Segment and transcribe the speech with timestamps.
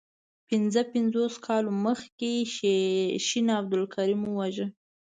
[0.49, 2.35] پنځه پنځوس کاله مخکي
[3.27, 4.67] شین عبدالکریم وواژه.